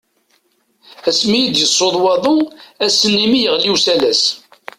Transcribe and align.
Asmi 1.09 1.39
i 1.43 1.49
d-yessuḍ 1.53 1.95
waḍu, 2.03 2.37
ass-nni 2.85 3.27
mi 3.31 3.39
yeɣli 3.41 3.69
usalas. 3.73 4.23